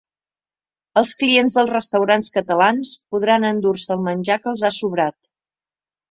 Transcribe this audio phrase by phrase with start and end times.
[1.01, 5.29] Els clients dels restaurants catalans podran endur-se el menjar que els ha sobrat